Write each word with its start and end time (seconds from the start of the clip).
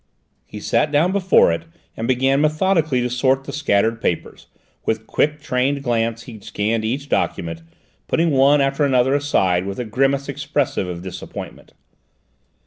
He 0.47 0.59
sat 0.59 0.91
down 0.91 1.11
before 1.11 1.51
it 1.51 1.61
and 1.95 2.07
began 2.07 2.41
methodically 2.41 3.01
to 3.01 3.07
sort 3.11 3.43
the 3.43 3.51
scattered 3.53 4.01
papers; 4.01 4.47
with 4.83 5.05
quick, 5.05 5.39
trained 5.41 5.83
glance 5.83 6.23
he 6.23 6.39
scanned 6.39 6.83
each 6.83 7.07
document, 7.07 7.61
putting 8.07 8.31
one 8.31 8.61
after 8.61 8.83
another 8.83 9.13
aside 9.13 9.67
with 9.67 9.77
a 9.77 9.85
grimace 9.85 10.27
expressive 10.27 10.87
of 10.87 11.03
disappointment. 11.03 11.75